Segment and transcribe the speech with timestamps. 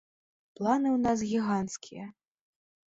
[0.59, 2.05] Планы ў нас гіганцкія.